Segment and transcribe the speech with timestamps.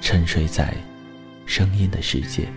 [0.00, 0.74] 沉睡在
[1.46, 2.48] 声音的世界。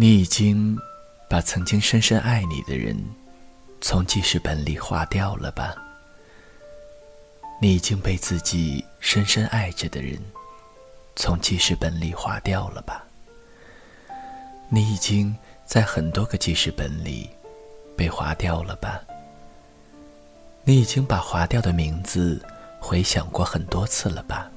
[0.00, 0.78] 你已经
[1.28, 2.96] 把曾经深深爱你的人
[3.80, 5.74] 从记事本里划掉了吧？
[7.60, 10.16] 你已经被自己深深爱着的人
[11.16, 13.04] 从记事本里划掉了吧？
[14.68, 17.28] 你已经在很多个记事本里
[17.96, 19.02] 被划掉了吧？
[20.62, 22.40] 你已经把划掉的名字
[22.78, 24.48] 回想过很多次了吧？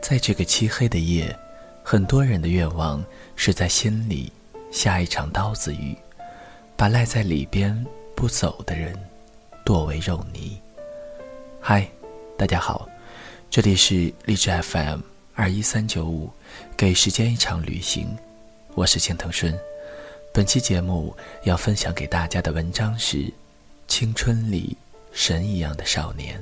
[0.00, 1.36] 在这个漆黑的夜。
[1.86, 3.04] 很多人的愿望
[3.36, 4.32] 是在心里
[4.72, 5.94] 下一场刀子雨，
[6.78, 7.86] 把赖在里边
[8.16, 8.98] 不走的人
[9.66, 10.58] 剁为肉泥。
[11.60, 11.86] 嗨，
[12.38, 12.88] 大家好，
[13.50, 15.00] 这里是励志 FM
[15.34, 16.30] 二一三九五，
[16.74, 18.16] 给时间一场旅行，
[18.74, 19.54] 我是青藤顺。
[20.32, 23.18] 本期节目要分享给大家的文章是
[23.86, 24.74] 《青春里
[25.12, 26.40] 神一样的少年》。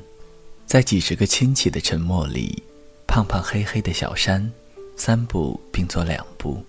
[0.66, 2.62] 在几十个亲戚的沉默里，
[3.08, 4.48] 胖胖黑黑的小山。
[4.96, 6.64] 三步并作两步，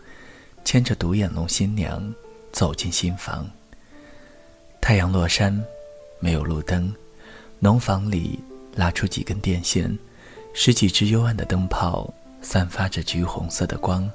[0.63, 2.13] 牵着独眼龙新娘
[2.51, 3.49] 走进新房。
[4.81, 5.63] 太阳落山，
[6.19, 6.93] 没有路灯，
[7.59, 8.39] 农房里
[8.75, 9.97] 拉出几根电线，
[10.53, 12.11] 十几只幽暗的灯泡
[12.41, 14.09] 散发着橘红色的光。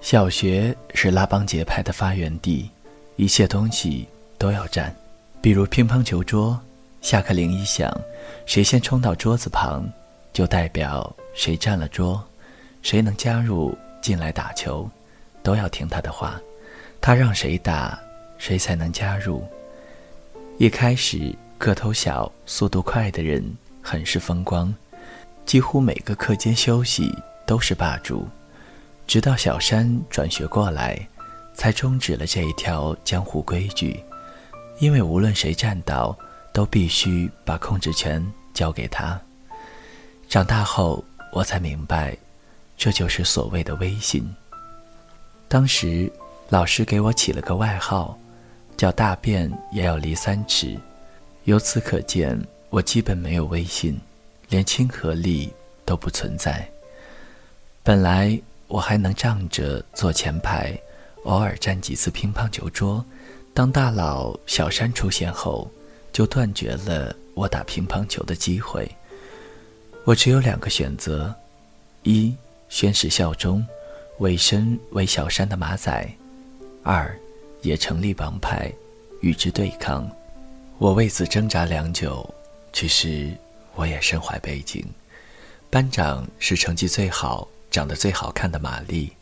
[0.00, 2.70] 小学是拉帮结派的发源地，
[3.16, 4.94] 一切东西都要占，
[5.42, 6.58] 比如乒乓球桌。
[7.02, 7.90] 下课铃一响，
[8.44, 9.86] 谁先冲到桌子旁，
[10.32, 12.22] 就代表谁占了桌。
[12.82, 14.88] 谁能加入进来打球，
[15.42, 16.40] 都要听他的话。
[17.00, 17.98] 他让谁打，
[18.38, 19.42] 谁才能加入。
[20.58, 23.42] 一开始个头小、速度快的人
[23.80, 24.74] 很是风光，
[25.46, 27.10] 几乎每个课间休息
[27.46, 28.28] 都是霸主。
[29.06, 30.98] 直到小山转学过来，
[31.54, 33.98] 才终止了这一条江湖规矩。
[34.78, 36.16] 因为无论谁站到，
[36.52, 38.24] 都必须把控制权
[38.54, 39.20] 交给他。
[40.28, 41.02] 长大后，
[41.32, 42.16] 我才明白。
[42.80, 44.26] 这就是所谓的威信。
[45.48, 46.10] 当时，
[46.48, 48.18] 老师给我起了个外号，
[48.74, 50.78] 叫“大便也要离三尺”。
[51.44, 52.40] 由此可见，
[52.70, 54.00] 我基本没有威信，
[54.48, 55.52] 连亲和力
[55.84, 56.66] 都不存在。
[57.82, 60.74] 本来我还能仗着坐前排，
[61.24, 63.04] 偶尔占几次乒乓球桌。
[63.52, 65.70] 当大佬小山出现后，
[66.14, 68.90] 就断绝了我打乒乓球的机会。
[70.06, 71.34] 我只有两个选择：
[72.04, 72.34] 一。
[72.70, 73.66] 宣誓效忠，
[74.20, 76.08] 委身为小山的马仔；
[76.84, 77.14] 二，
[77.62, 78.72] 也成立帮派，
[79.20, 80.08] 与之对抗。
[80.78, 82.32] 我为此挣扎良久，
[82.72, 83.36] 其实
[83.74, 84.86] 我也身怀背景。
[85.68, 89.12] 班长是成绩最好、长得最好看的玛丽，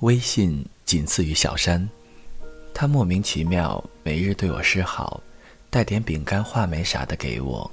[0.00, 1.86] 威信仅次于小山。
[2.72, 5.22] 他莫名其妙每日对我示好，
[5.68, 7.70] 带点饼干、话梅啥的给我，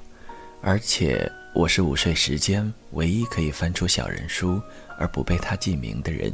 [0.61, 4.61] 而且我是午睡时间唯一可以翻出小人书。
[4.97, 6.33] 而不被他记名的人，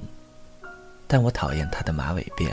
[1.08, 2.52] 但我讨厌他的马尾辫。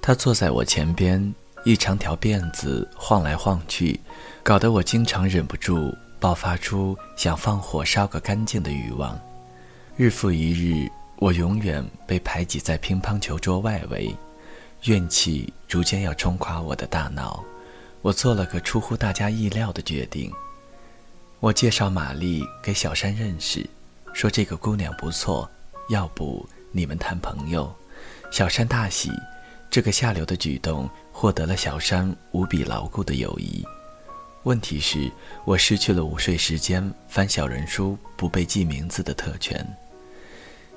[0.00, 4.00] 他坐在我前边，一长条辫子晃来晃去，
[4.42, 9.18] 搞得我经常忍不住爆发出想放火烧个干净的欲望。
[9.96, 14.14] 日复一日，我永远被排挤在乒乓球桌外围，
[14.84, 17.44] 怨气逐渐要冲垮我的大脑。
[18.00, 20.32] 我做了个出乎大家意料的决定，
[21.40, 23.68] 我介绍玛丽给小山认识。
[24.18, 25.48] 说这个姑娘不错，
[25.90, 27.72] 要不你们谈朋友？
[28.32, 29.12] 小山大喜，
[29.70, 33.64] 这个下流的举动获得了小山无比牢固的友谊。
[34.42, 35.08] 问题是，
[35.44, 39.64] 我失去了午睡时间翻小人书不被记名字的特权。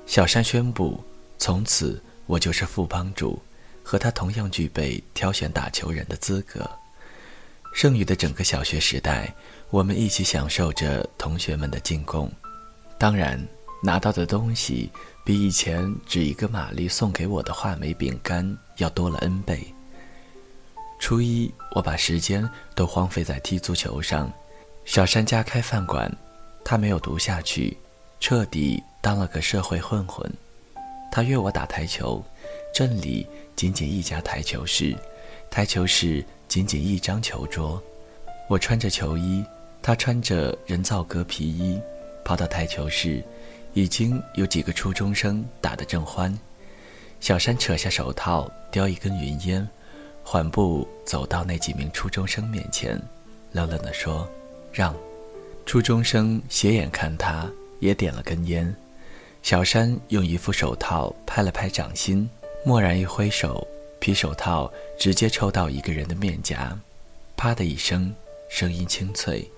[0.06, 1.02] 小山宣布，
[1.36, 3.42] 从此我就是副帮主，
[3.82, 6.70] 和他同样具备挑选打球人的资格。
[7.74, 9.34] 剩余的整个小学时代，
[9.70, 12.30] 我们一起享受着同学们的进贡，
[13.02, 13.36] 当然
[13.82, 14.88] 拿到的东西
[15.24, 19.60] 比以前只一个玛丽送给我的话梅饼干要多了 N 倍。
[21.00, 24.32] 初一，我把时间都荒废在踢足球上。
[24.84, 26.16] 小山家开饭馆，
[26.64, 27.76] 他没有读下去，
[28.20, 30.32] 彻底当了个社会混混。
[31.10, 32.24] 他约我打台球，
[32.72, 33.26] 镇里
[33.56, 34.96] 仅仅一家台球室，
[35.50, 36.24] 台球室。
[36.46, 37.82] 仅仅一张球桌，
[38.48, 39.44] 我穿着球衣，
[39.82, 41.80] 他穿着人造革皮衣，
[42.24, 43.22] 跑到台球室，
[43.72, 46.36] 已经有几个初中生打得正欢。
[47.20, 49.66] 小山扯下手套，叼一根云烟，
[50.24, 53.00] 缓步走到那几名初中生面前，
[53.52, 54.28] 冷冷地说
[54.72, 54.94] ：“让。”
[55.64, 57.48] 初中生斜眼看他，
[57.78, 58.74] 也点了根烟。
[59.42, 62.28] 小山用一副手套拍了拍掌心，
[62.64, 63.66] 蓦然一挥手。
[64.00, 66.76] 皮手套直接抽到一个人的面颊，
[67.36, 68.12] 啪的一声，
[68.48, 69.48] 声音清脆，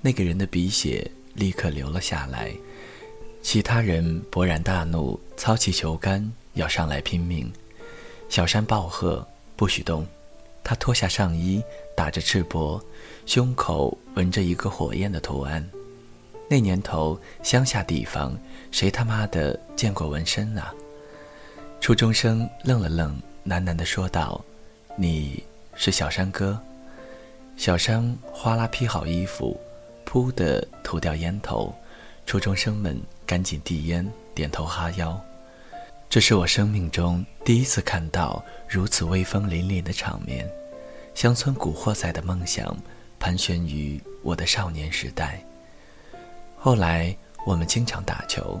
[0.00, 2.52] 那个人的鼻血立刻留了下来。
[3.40, 7.50] 其他人勃然大怒，操起球杆要上来拼命。
[8.28, 9.26] 小山暴喝
[9.56, 10.06] ：“不许动！”
[10.62, 11.62] 他脱下上衣，
[11.96, 12.78] 打着赤膊，
[13.24, 15.66] 胸口纹着一个火焰的图案。
[16.50, 18.36] 那年头乡下地方，
[18.70, 20.74] 谁他妈的见过纹身啊？
[21.80, 23.18] 初中生愣了愣。
[23.46, 24.44] 喃喃地说道
[24.94, 25.42] ：“你
[25.74, 26.60] 是小山哥。”
[27.56, 29.58] 小山哗啦披好衣服，
[30.08, 31.74] 噗的吐掉烟头。
[32.24, 35.18] 初中生们赶紧递烟，点头哈腰。
[36.10, 40.48] 这是我生命中第一次看到如此威风凛凛的场面。
[41.14, 42.76] 乡村古惑仔的梦想
[43.18, 45.42] 盘旋于我的少年时代。
[46.56, 47.14] 后来
[47.46, 48.60] 我们经常打球，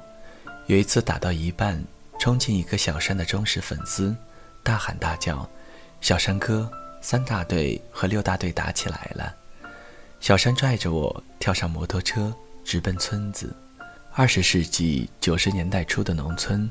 [0.66, 1.82] 有一次打到一半，
[2.18, 4.14] 冲进一个小山的忠实粉丝。
[4.62, 5.48] 大喊大叫
[6.00, 6.70] ：“小山哥，
[7.00, 9.34] 三大队和六大队打起来了！”
[10.20, 12.34] 小山拽着我跳上摩托车，
[12.64, 13.54] 直奔村子。
[14.12, 16.68] 二十世纪九十年代初的农村，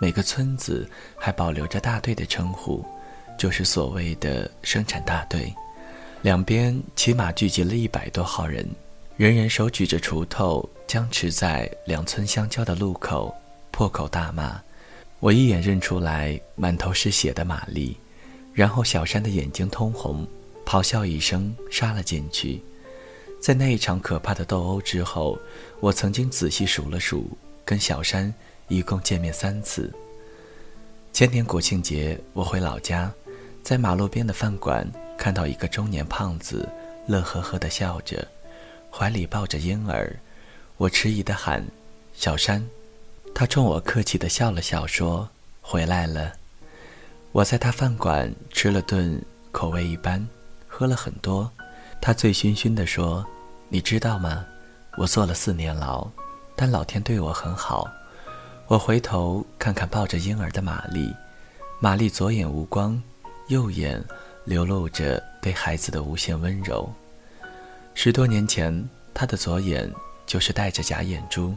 [0.00, 2.84] 每个村子还保留着大队的称呼，
[3.38, 5.52] 就是所谓的生产大队。
[6.22, 8.68] 两边起码聚集了一百多号人，
[9.16, 13.32] 人人手举着锄头，僵持在两村相交的路口，
[13.70, 14.60] 破口大骂。
[15.20, 17.96] 我一眼认出来满头是血的玛丽，
[18.52, 20.26] 然后小山的眼睛通红，
[20.66, 22.60] 咆哮一声杀了进去。
[23.40, 25.38] 在那一场可怕的斗殴之后，
[25.80, 27.30] 我曾经仔细数了数，
[27.64, 28.32] 跟小山
[28.66, 29.92] 一共见面三次。
[31.12, 33.10] 前年国庆节，我回老家，
[33.62, 34.86] 在马路边的饭馆
[35.16, 36.68] 看到一个中年胖子，
[37.06, 38.26] 乐呵呵地笑着，
[38.90, 40.14] 怀里抱着婴儿。
[40.76, 41.64] 我迟疑地喊
[42.12, 42.64] ：“小山。”
[43.34, 45.28] 他冲我客气地笑了笑，说
[45.62, 46.34] ：“回来了。”
[47.32, 49.20] 我在他饭馆吃了顿
[49.52, 50.26] 口味一般，
[50.66, 51.50] 喝了很多。
[52.00, 53.24] 他醉醺醺地说
[53.68, 54.44] ：“你知道吗？
[54.96, 56.08] 我坐了四年牢，
[56.56, 57.88] 但老天对我很好。”
[58.68, 61.14] 我回头看看抱着婴儿的玛丽，
[61.80, 63.02] 玛丽左眼无光，
[63.48, 64.02] 右眼
[64.44, 66.92] 流露着对孩子的无限温柔。
[67.94, 69.90] 十多年前，她的左眼
[70.26, 71.56] 就是戴着假眼珠。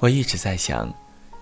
[0.00, 0.92] 我一直在想，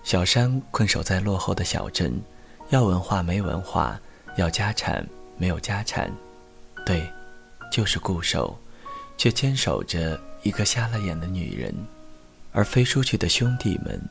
[0.03, 2.21] 小山困守在落后的小镇，
[2.69, 3.99] 要文化没文化，
[4.37, 5.03] 要家产
[5.37, 6.11] 没有家产，
[6.85, 7.11] 对，
[7.71, 8.57] 就是固守，
[9.17, 11.73] 却坚守着一个瞎了眼的女人。
[12.51, 14.01] 而飞出去的兄弟们，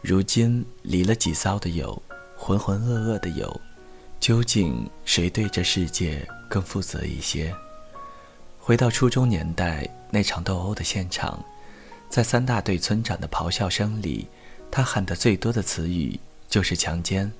[0.00, 2.00] 如今离了几骚的友，
[2.36, 3.60] 浑浑噩噩的友，
[4.20, 7.54] 究竟谁对这世界更负责一些？
[8.58, 11.44] 回到初中年代那场斗殴的现场。
[12.08, 14.28] 在三大队村长的咆哮声里，
[14.70, 17.32] 他喊得最多的词语就是强奸。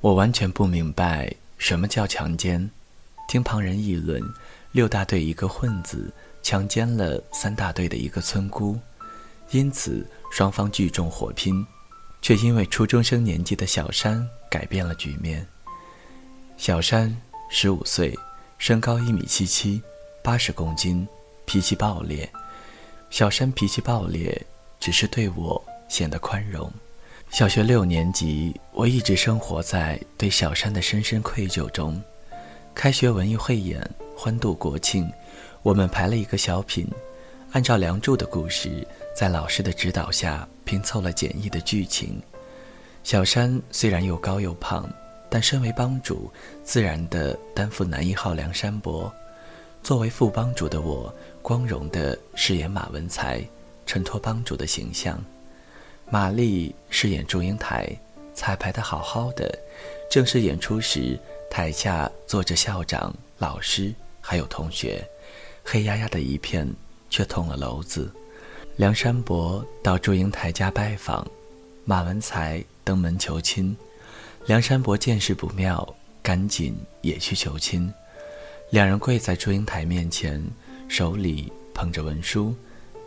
[0.00, 2.70] 我完全不明白什么叫强奸。
[3.28, 4.22] 听旁人议论，
[4.76, 8.78] 六大队一个混子强奸了三大队的一个村姑，
[9.50, 11.66] 因此双方聚众火拼，
[12.20, 15.46] 却因为初中生年纪的小山改变了局面。
[16.58, 17.16] 小山
[17.48, 18.14] 十五岁，
[18.58, 19.80] 身高一米七七，
[20.22, 21.08] 八十公斤，
[21.46, 22.30] 脾气暴烈。
[23.08, 24.46] 小山脾气暴烈，
[24.78, 26.70] 只是对我显得宽容。
[27.30, 31.98] 小学六年级，我一直生活在对小山的深深愧疚中。
[32.76, 33.80] 开学文艺汇演，
[34.14, 35.10] 欢度国庆，
[35.62, 36.86] 我们排了一个小品，
[37.52, 42.20] 按照《梁祝》的故事，在老师的指导下拼凑了简易的剧情。
[43.02, 44.86] 小山虽然又高又胖，
[45.30, 46.30] 但身为帮主，
[46.62, 49.10] 自然的担负男一号梁山伯。
[49.82, 53.42] 作为副帮主的我，光荣的饰演马文才，
[53.86, 55.18] 衬托帮主的形象。
[56.10, 57.88] 玛丽饰演祝英台，
[58.34, 59.58] 彩排的好好的，
[60.10, 61.18] 正式演出时，
[61.56, 65.02] 台下坐着校长、老师还有同学，
[65.64, 66.70] 黑压压的一片，
[67.08, 68.12] 却通了娄子。
[68.76, 71.26] 梁山伯到祝英台家拜访，
[71.86, 73.74] 马文才登门求亲。
[74.44, 77.90] 梁山伯见势不妙，赶紧也去求亲。
[78.68, 80.44] 两人跪在祝英台面前，
[80.88, 82.54] 手里捧着文书，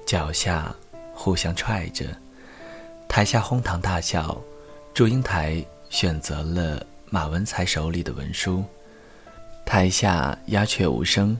[0.08, 0.76] 脚下
[1.14, 2.04] 互相踹着。
[3.08, 4.42] 台下哄堂大笑，
[4.92, 8.64] 祝英台选择了马文才手里的文书。
[9.66, 11.38] 台下鸦雀无声，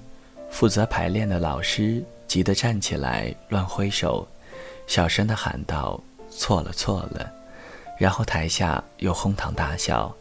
[0.50, 4.28] 负责排练的老师急得站起来乱挥手，
[4.88, 7.32] 小声的喊道：“错了错了。”
[7.98, 10.16] 然后台下又哄堂大笑。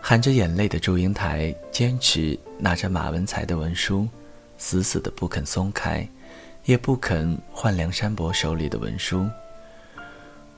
[0.00, 4.06] 含着眼泪的祝英台坚持拿着马文才的文书，
[4.58, 6.06] 死死的不肯松开，
[6.64, 9.28] 也不肯换梁山伯手里的文书。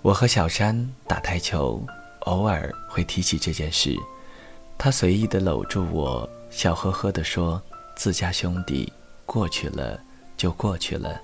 [0.03, 1.83] 我和小山打台球，
[2.29, 3.97] 偶尔会提起这件事。
[4.77, 7.61] 他随意地搂住我，笑呵呵地说
[7.97, 8.93] ：“自家兄弟，
[9.25, 9.99] 过去了
[10.37, 11.21] 就过去了。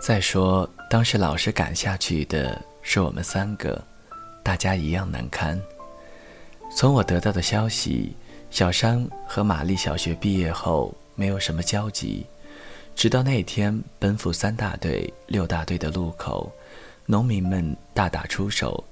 [0.00, 3.82] 再说，当时老师赶下去的是我们三个，
[4.42, 5.58] 大家一样难堪。”
[6.76, 8.14] 从我得到的消息，
[8.50, 12.26] 小山和玛丽小学毕业后没有什么交集，
[12.96, 16.52] 直到那天奔赴三大队、六大队的路口。
[17.06, 18.82] 农民们大打出手，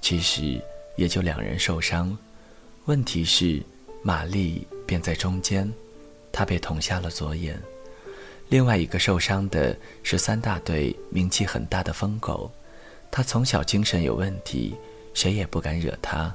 [0.00, 0.62] 其实
[0.96, 2.16] 也就两人受伤。
[2.86, 3.62] 问题是，
[4.02, 5.70] 玛丽便在中间，
[6.32, 7.60] 她被捅瞎了左眼。
[8.50, 12.50] 另外一个受伤的是三大队名气很大的疯狗，
[13.10, 14.74] 他从小精神有问题，
[15.14, 16.32] 谁也不敢惹他。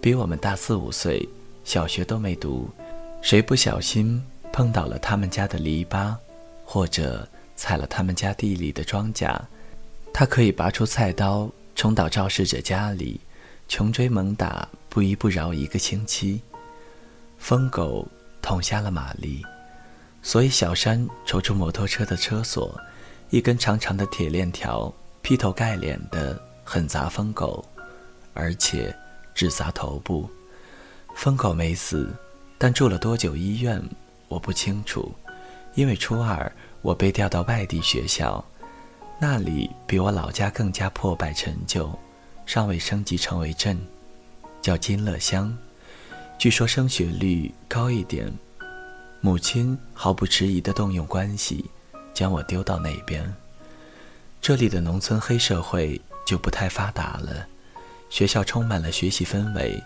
[0.00, 1.28] 比我们大四五岁，
[1.64, 2.70] 小学都没读，
[3.20, 6.14] 谁不小心碰倒了他们家的篱笆，
[6.64, 9.36] 或者踩了他们家地里的庄稼。
[10.12, 13.20] 他可以拔出菜刀冲到肇事者家里，
[13.70, 16.42] 穷追猛打，不依不饶一个星期。
[17.38, 18.04] 疯狗
[18.42, 19.46] 捅瞎了玛丽，
[20.22, 22.76] 所以小山抽出摩托车的车锁，
[23.30, 27.64] 一根长长的铁链条劈头盖脸的狠砸疯狗，
[28.34, 28.92] 而且
[29.36, 30.28] 只砸头部。
[31.14, 32.12] 疯狗没死，
[32.58, 33.80] 但住了多久医院
[34.26, 35.14] 我不清楚，
[35.76, 38.44] 因为初二我被调到外地学校。
[39.20, 41.96] 那里比我老家更加破败陈旧，
[42.50, 43.80] 尚未升级成为镇，
[44.60, 45.56] 叫金乐乡。
[46.36, 48.28] 据说升学率高一点，
[49.20, 51.64] 母亲毫不迟疑地动用关系，
[52.12, 53.24] 将我丢到那边。
[54.42, 57.46] 这里的农村黑社会就不太发达了，
[58.08, 59.80] 学校充满了学习氛围，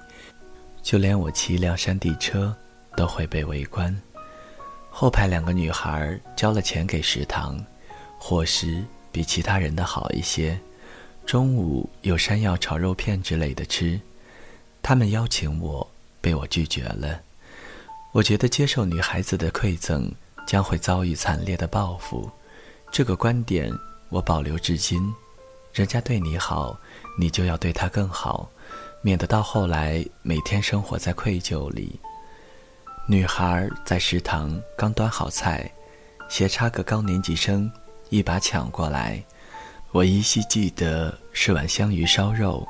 [0.83, 2.56] 就连我骑一辆山地车
[2.97, 3.94] 都会被围观。
[4.88, 7.62] 后排两个女孩交了钱给食堂，
[8.18, 8.83] 伙食。
[9.12, 10.59] 比其他人的好一些，
[11.26, 14.00] 中午有山药炒肉片之类的吃。
[14.83, 15.90] 他们邀请我，
[16.21, 17.21] 被我拒绝了。
[18.12, 20.12] 我觉得接受女孩子的馈赠
[20.47, 22.31] 将会遭遇惨烈的报复，
[22.93, 23.73] 这个观点
[24.11, 25.12] 我保留至今。
[25.73, 26.78] 人家对你好，
[27.19, 28.49] 你就要对他更好，
[29.02, 31.99] 免得到后来每天生活在愧疚里。
[33.09, 35.69] 女孩在食堂刚端好菜，
[36.28, 37.71] 斜插个高年级生。
[38.11, 39.25] 一把抢过来，
[39.95, 42.67] 我依稀记得是碗香鱼烧肉。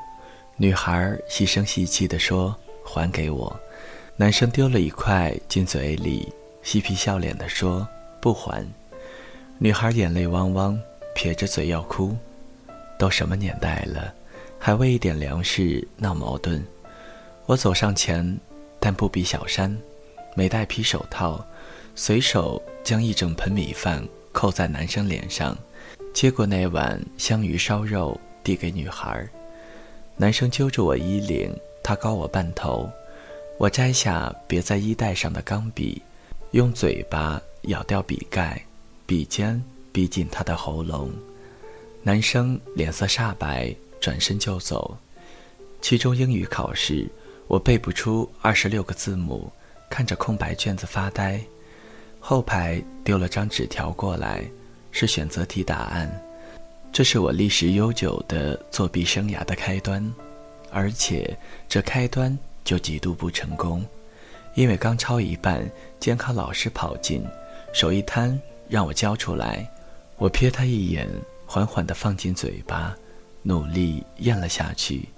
[0.58, 2.54] 女孩细声细气地说
[2.84, 3.58] ：“还给我。”
[4.14, 6.30] 男生丢了一块进嘴里，
[6.62, 7.88] 嬉皮笑脸地说
[8.20, 8.62] ：“不还。”
[9.56, 10.78] 女孩眼泪汪汪，
[11.14, 12.14] 撇着嘴要哭。
[12.98, 14.12] 都什么年代了，
[14.58, 16.62] 还为一点粮食闹矛盾？
[17.46, 18.38] 我走上前，
[18.78, 19.74] 但不比小山，
[20.34, 21.42] 没戴皮手套，
[21.96, 24.06] 随手将一整盆米饭。
[24.30, 25.56] 扣在男生脸上，
[26.14, 29.28] 接过那碗香鱼烧肉，递给女孩。
[30.16, 31.52] 男生揪住我衣领，
[31.82, 32.88] 他高我半头。
[33.58, 36.00] 我摘下别在衣带上的钢笔，
[36.52, 38.64] 用嘴巴咬掉笔盖，
[39.06, 41.10] 笔尖逼近他的喉咙。
[42.04, 44.96] 男生脸色煞白，转身就走。
[45.82, 47.08] 期中英语考试，
[47.48, 49.50] 我背不出二十六个字母，
[49.90, 51.40] 看着空白卷子发呆。
[52.20, 54.44] 后排丢了张纸条过来，
[54.94, 56.08] 是选择题答案。
[56.92, 60.14] 这是我历史悠久的作弊生涯的开端，
[60.70, 61.36] 而且
[61.68, 63.84] 这开端就极度不成功，
[64.54, 67.26] 因为刚抄一半，监考老师跑进，
[67.72, 69.68] 手一摊让我交出来。
[70.16, 71.08] 我瞥他一眼，
[71.44, 72.96] 缓缓地放进嘴巴，
[73.42, 75.08] 努力咽了下去。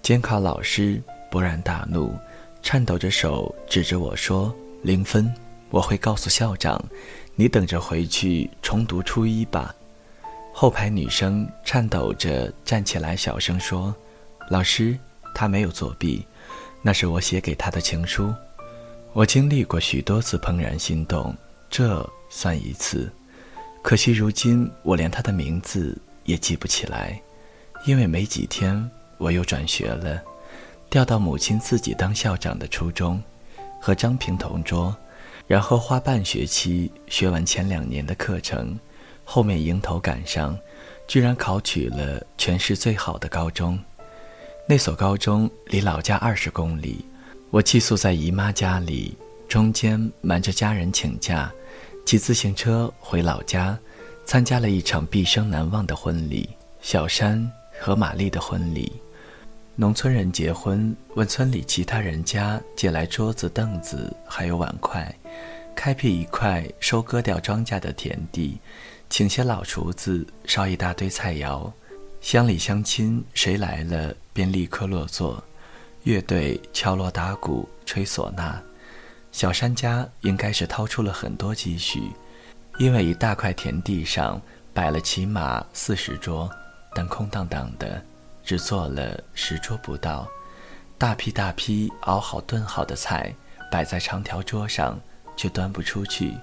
[0.00, 2.14] 监考老师勃然大怒，
[2.62, 5.34] 颤抖着手指着我说：“零分，
[5.70, 6.80] 我会告诉校长，
[7.40, 9.72] 你等着回去重读初一吧。”
[10.52, 13.94] 后排女生颤抖着站起来，小声说
[14.50, 14.98] ：“老师，
[15.32, 16.26] 他没有作弊，
[16.82, 18.34] 那是我写给他的情书。
[19.12, 21.32] 我经历过许多次怦然心动，
[21.70, 23.08] 这算一次。
[23.82, 27.22] 可惜如今我连他的名字也记不起来，
[27.86, 30.20] 因为没几天我又转学了，
[30.90, 33.22] 调到母亲自己当校长的初中，
[33.80, 34.94] 和张平同桌，
[35.48, 38.78] 然后花半学期学完前两年的课程。”
[39.30, 40.58] 后面迎头赶上，
[41.06, 43.78] 居然考取了全市最好的高中。
[44.66, 47.04] 那所高中离老家二十公里，
[47.50, 49.14] 我寄宿在姨妈家里，
[49.46, 51.52] 中间瞒着家人请假，
[52.06, 53.78] 骑自行车回老家，
[54.24, 56.48] 参加了一场毕生难忘的婚礼——
[56.80, 58.90] 小山和玛丽的婚礼。
[59.80, 65.14] 农村人结婚，问村里其他人家借来桌子、凳子，还有碗筷，
[65.72, 68.58] 开辟一块收割掉庄稼的田地。
[69.08, 71.70] 请些老厨子烧一大堆菜肴，
[72.20, 75.40] 乡里乡亲谁来了便立刻落座，
[76.02, 78.60] 乐队敲锣打鼓吹唢呐。
[79.30, 82.02] 小山家应该是掏出了很多积蓄，
[82.78, 84.42] 因为一大块田地上
[84.74, 86.50] 摆了起码四十桌，
[86.92, 88.02] 但空荡荡的，
[88.48, 90.26] 只做了十桌不到。
[90.96, 93.30] 大批大批熬好炖好的菜
[93.70, 94.98] 摆在长条桌上，
[95.36, 96.34] 却端不出去。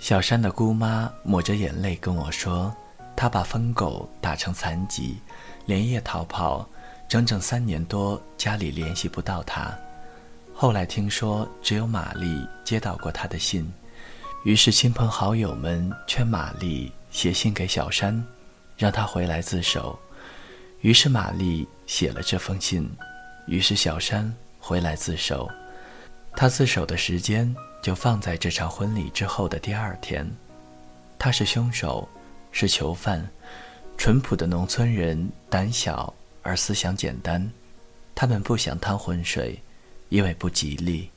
[0.00, 2.74] 小山的姑妈抹着眼泪跟我说
[3.14, 5.16] ：“她把疯狗打成残疾，
[5.64, 6.68] 连夜逃跑，
[7.08, 9.72] 整整三年多，家里联系不到她。
[10.52, 13.72] 后来听说只有玛丽接到过她的信，
[14.42, 18.20] 于是亲朋好友们劝玛丽写信给小山，
[18.76, 19.96] 让他回来自首。
[20.82, 22.88] 于是玛丽写了这封信，
[23.46, 25.50] 于是小山回来自首。
[26.36, 30.24] 他自首的时间。”就放在这场婚礼之后的第二天，
[31.18, 32.08] 他是凶手，
[32.52, 33.28] 是囚犯。
[33.98, 37.50] 淳朴的农村人胆小而思想简单，
[38.14, 39.60] 他们不想趟浑水，
[40.10, 41.10] 因为不吉利。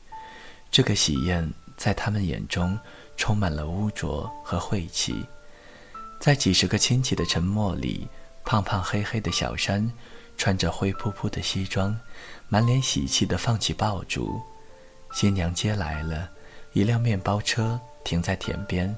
[0.72, 1.48] 这个喜宴
[1.78, 2.76] 在他们眼中
[3.16, 5.24] 充满了污浊和晦气。
[6.20, 8.08] 在几十个亲戚的沉默里，
[8.46, 9.92] 胖胖黑黑的小山
[10.38, 11.98] 穿着灰扑扑的西装，
[12.48, 14.40] 满脸喜气地放起爆竹。
[15.12, 16.30] 新娘接来了。
[16.74, 18.94] 一辆面包车停在田边，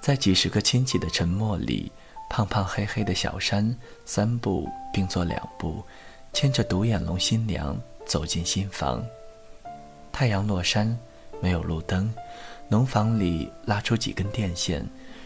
[0.00, 1.92] 在几十个亲戚的沉默里，
[2.28, 3.72] 胖胖黑黑的小山
[4.04, 5.84] 三步并作两步，
[6.32, 9.00] 牵着独眼龙新娘走进新房。
[10.10, 10.98] 太阳落山，
[11.40, 12.12] 没有路灯，
[12.68, 14.84] 农房里拉出几根电线，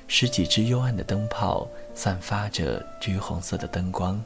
[0.09, 4.21] 十几只幽暗的灯泡散发着橘红色的灯光。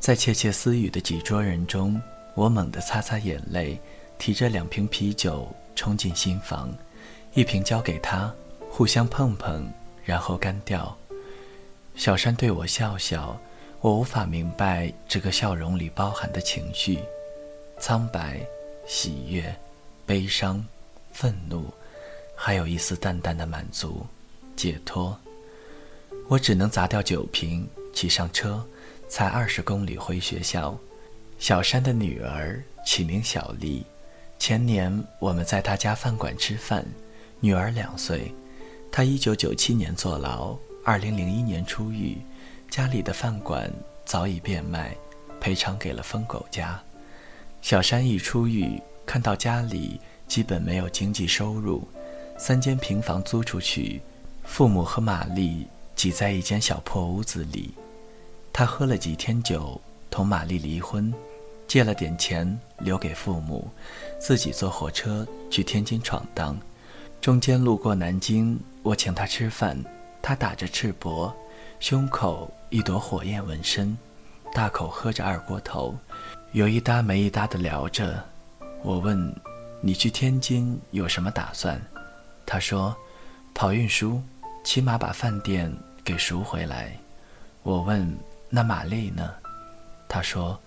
[0.00, 2.02] 在窃窃私语的几桌人中，
[2.34, 3.78] 我猛地擦擦眼泪，
[4.18, 5.48] 提着两瓶啤酒。
[5.74, 6.70] 冲进新房，
[7.32, 8.30] 一瓶交给他，
[8.70, 9.66] 互相碰碰，
[10.04, 10.94] 然后干掉。
[11.96, 13.40] 小山对我笑笑，
[13.80, 16.98] 我无法明白这个笑容里包含的情绪：
[17.80, 18.38] 苍白、
[18.86, 19.42] 喜悦、
[20.04, 20.62] 悲伤、
[21.10, 21.72] 愤怒，
[22.36, 24.06] 还有一丝淡淡的满足、
[24.62, 25.18] 解脱。
[26.28, 28.64] 我只能砸掉酒瓶，骑上车，
[29.08, 30.78] 才二十公里回学校。
[31.36, 33.84] 小山的女儿起名小丽。
[34.38, 36.86] 前年我们在他家饭馆吃饭，
[37.40, 38.32] 女儿两岁，
[38.92, 42.18] 他一九九七年坐牢，二零零一年出狱，
[42.70, 43.68] 家里的饭馆
[44.04, 44.96] 早已变卖，
[45.40, 46.80] 赔偿给了疯狗家。
[47.62, 51.86] 小山一出狱，看到家里基本没有经济收入，
[52.38, 54.00] 三间平房租出去，
[54.44, 57.72] 父母和玛丽挤在一间小破屋子里，
[58.52, 61.12] 他喝了几天酒，同玛丽离婚。
[61.68, 63.66] 借了点钱留给父母，
[64.20, 66.58] 自己坐火车去天津闯荡，
[67.18, 69.82] 中间路过南京，我请他吃饭，
[70.20, 71.32] 他打着赤膊，
[71.80, 73.96] 胸口一朵火焰纹身，
[74.52, 75.96] 大口喝着二锅头，
[76.50, 78.22] 有一搭没一搭的聊着。
[78.82, 79.34] 我问
[79.80, 81.80] ：“你去天津有什么打算？”
[82.44, 82.94] 他说
[83.54, 84.22] ：“跑运输，
[84.64, 85.72] 起码把饭店
[86.04, 86.96] 给赎回来。”
[87.62, 88.16] 我问
[88.50, 89.32] ：“那玛丽呢？”
[90.08, 90.58] 他说。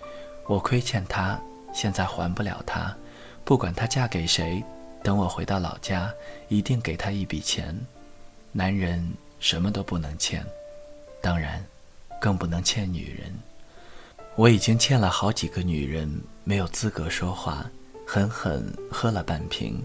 [0.48, 1.42] 我亏欠她，
[1.74, 2.96] 现在还不了她。
[3.44, 4.64] 不管她嫁给谁，
[5.04, 6.14] 等我回到老家，
[6.50, 7.76] 一定给她一笔钱。
[8.52, 10.46] 男人什么都不能欠，
[11.20, 11.66] 当然，
[12.22, 13.34] 更不能欠女人。
[14.36, 17.66] 我已经欠了好几个女人，没有资格说话。
[18.06, 19.84] 狠狠喝了半瓶，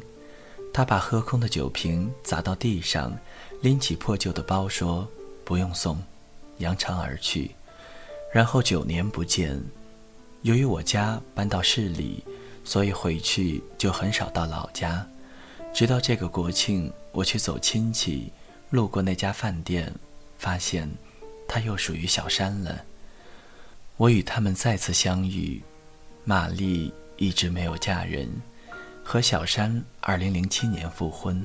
[0.73, 3.13] 他把喝空的酒瓶砸到地上，
[3.61, 5.07] 拎起破旧的包说
[5.45, 6.01] ：“不用送。”
[6.59, 7.51] 扬长而去。
[8.33, 9.61] 然后九年不见。
[10.43, 12.23] 由于我家搬到市里，
[12.65, 15.07] 所以回去就很少到老家。
[15.73, 18.33] 直到这个国庆，我去走亲戚，
[18.71, 19.93] 路过那家饭店，
[20.39, 20.89] 发现
[21.49, 22.85] 他又属于小山了。
[23.97, 25.63] 我与他们再次相遇，
[26.25, 28.29] 玛丽一直没有嫁人，
[29.13, 31.45] 和小山2007年复婚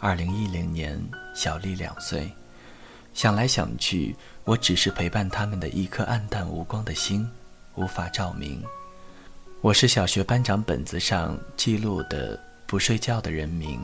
[0.00, 1.00] ，2010年
[1.32, 2.28] 小丽两岁。
[3.12, 7.30] 想来想去，我只是陪伴他们的一颗暗淡无光的心，
[7.76, 8.60] 无法照明。
[9.60, 13.80] 我是小学班长本子上记录的不睡觉的人名，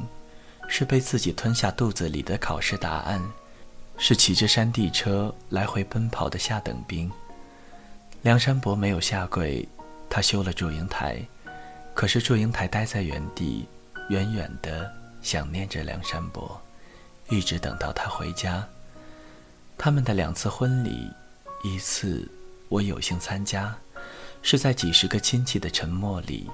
[0.67, 3.23] 是被自己吞下肚子里的考试答案，
[3.97, 7.09] 是骑着山地车来回奔跑的下等兵。
[8.23, 9.69] 梁山伯没有下跪，
[10.09, 11.25] 他修了祝英台，
[11.95, 13.67] 可是祝英台待在原地，
[14.09, 16.61] 远远的想念着梁山伯，
[17.29, 18.67] 一直等到他回家。
[19.77, 21.11] 他们的两次婚礼，
[21.63, 22.27] 一次
[22.69, 23.77] 我有幸参加，
[24.43, 26.49] 是在几十个亲戚的沉默里，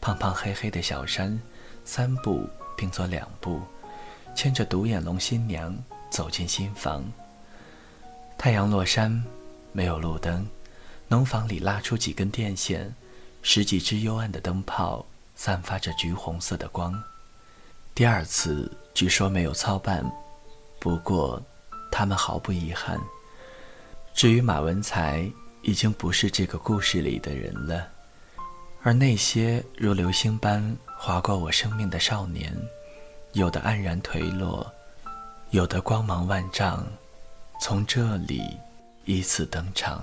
[0.00, 1.38] 胖胖黑黑的小山，
[1.84, 3.60] 三步并作两步，
[4.34, 5.76] 牵着独眼龙新娘
[6.10, 7.04] 走进新房。
[8.38, 9.22] 太阳落山，
[9.72, 10.46] 没有路灯。
[11.08, 12.94] 农房里拉出几根电线，
[13.42, 17.02] 十几只幽暗的灯泡散发着橘红色的光。
[17.94, 20.04] 第二次据说没有操办，
[20.78, 21.42] 不过
[21.90, 22.98] 他们毫不遗憾。
[24.14, 25.30] 至于马文才，
[25.62, 27.88] 已经不是这个故事里的人了，
[28.82, 32.54] 而那些如流星般划过我生命的少年，
[33.32, 34.70] 有的黯然颓落，
[35.50, 36.86] 有的光芒万丈，
[37.60, 38.42] 从这里
[39.04, 40.02] 依次登场。